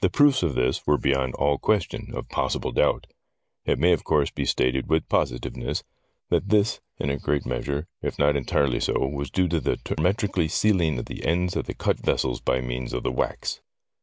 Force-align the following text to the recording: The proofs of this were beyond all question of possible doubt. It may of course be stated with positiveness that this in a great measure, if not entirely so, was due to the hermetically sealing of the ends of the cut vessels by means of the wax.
The 0.00 0.08
proofs 0.08 0.42
of 0.42 0.54
this 0.54 0.86
were 0.86 0.96
beyond 0.96 1.34
all 1.34 1.58
question 1.58 2.14
of 2.14 2.30
possible 2.30 2.72
doubt. 2.72 3.06
It 3.66 3.78
may 3.78 3.92
of 3.92 4.02
course 4.02 4.30
be 4.30 4.46
stated 4.46 4.88
with 4.88 5.10
positiveness 5.10 5.84
that 6.30 6.48
this 6.48 6.80
in 6.96 7.10
a 7.10 7.18
great 7.18 7.44
measure, 7.44 7.86
if 8.00 8.18
not 8.18 8.34
entirely 8.34 8.80
so, 8.80 8.94
was 9.06 9.30
due 9.30 9.46
to 9.48 9.60
the 9.60 9.78
hermetically 9.86 10.48
sealing 10.48 10.98
of 10.98 11.04
the 11.04 11.22
ends 11.22 11.54
of 11.54 11.66
the 11.66 11.74
cut 11.74 11.98
vessels 12.00 12.40
by 12.40 12.62
means 12.62 12.94
of 12.94 13.02
the 13.02 13.12
wax. 13.12 13.60